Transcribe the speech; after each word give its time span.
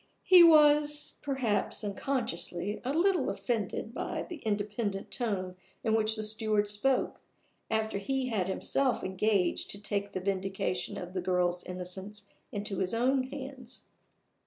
He 0.23 0.43
was 0.43 1.17
(perhaps 1.21 1.83
unconsciously) 1.83 2.81
a 2.83 2.91
little 2.91 3.29
offended 3.29 3.93
by 3.93 4.23
the 4.27 4.37
independent 4.37 5.11
tone 5.11 5.55
in 5.83 5.93
which 5.93 6.15
the 6.15 6.23
steward 6.23 6.67
spoke, 6.67 7.21
after 7.69 7.99
he 7.99 8.29
had 8.29 8.47
himself 8.47 9.03
engaged 9.03 9.69
to 9.69 9.79
take 9.79 10.13
the 10.13 10.19
vindication 10.19 10.97
of 10.97 11.13
the 11.13 11.21
girl's 11.21 11.63
innocence 11.65 12.27
into 12.51 12.79
his 12.79 12.95
own 12.95 13.27
hands. 13.29 13.83